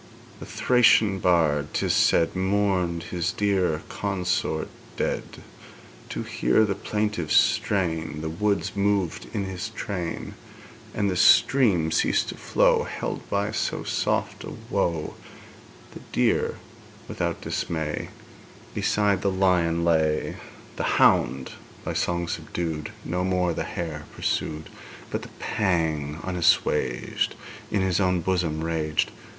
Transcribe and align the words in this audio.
The 0.39 0.47
Thracian 0.47 1.19
bard, 1.19 1.75
'tis 1.75 1.93
said, 1.93 2.35
Mourned 2.35 3.03
his 3.11 3.31
dear 3.31 3.83
consort 3.87 4.67
dead; 4.97 5.43
To 6.09 6.23
hear 6.23 6.65
the 6.65 6.73
plaintive 6.73 7.31
strain 7.31 8.21
The 8.21 8.27
woods 8.31 8.71
moved 8.75 9.27
in 9.31 9.45
his 9.45 9.69
train, 9.69 10.33
And 10.95 11.07
the 11.07 11.15
stream 11.15 11.91
ceased 11.91 12.29
to 12.29 12.35
flow, 12.35 12.81
Held 12.85 13.29
by 13.29 13.51
so 13.51 13.83
soft 13.83 14.43
a 14.43 14.49
woe; 14.71 15.13
The 15.91 15.99
deer 16.11 16.57
without 17.07 17.41
dismay 17.41 18.09
Beside 18.73 19.21
the 19.21 19.29
lion 19.29 19.85
lay; 19.85 20.37
The 20.77 20.97
hound, 20.97 21.51
by 21.85 21.93
song 21.93 22.27
subdued, 22.27 22.91
No 23.05 23.23
more 23.23 23.53
the 23.53 23.65
hare 23.65 24.05
pursued, 24.15 24.71
But 25.11 25.21
the 25.21 25.29
pang 25.37 26.19
unassuaged 26.23 27.35
In 27.69 27.81
his 27.83 27.99
own 27.99 28.21
bosom 28.21 28.63
raged. 28.63 29.11